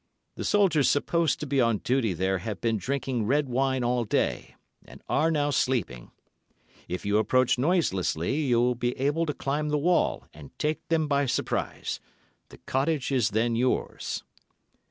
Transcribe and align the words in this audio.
The 0.33 0.43
soldiers 0.43 0.89
supposed 0.89 1.39
to 1.41 1.45
be 1.45 1.61
on 1.61 1.77
duty 1.77 2.13
there 2.13 2.39
have 2.39 2.59
been 2.59 2.77
drinking 2.79 3.27
red 3.27 3.47
wine 3.47 3.83
all 3.83 4.03
day, 4.03 4.55
and 4.83 4.99
are 5.07 5.29
now 5.29 5.51
sleeping. 5.51 6.09
If 6.87 7.05
you 7.05 7.19
approach 7.19 7.59
noiselessly 7.59 8.41
you 8.45 8.59
will 8.59 8.73
be 8.73 8.97
able 8.97 9.27
to 9.27 9.33
climb 9.35 9.69
the 9.69 9.77
wall 9.77 10.25
and 10.33 10.57
take 10.57 10.87
them 10.87 11.07
by 11.07 11.27
surprise. 11.27 11.99
The 12.49 12.57
cottage 12.65 13.11
is 13.11 13.29
then 13.29 13.55
yours." 13.55 14.23